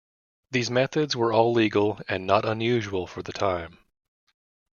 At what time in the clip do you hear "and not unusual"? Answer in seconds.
2.09-3.05